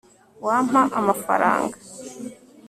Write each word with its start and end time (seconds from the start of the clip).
wampa 0.45 0.81
amafaranga 0.99 1.77